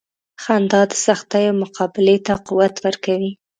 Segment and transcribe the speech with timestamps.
[0.43, 3.31] •خندا د سختیو مقابلې ته قوت ورکوي.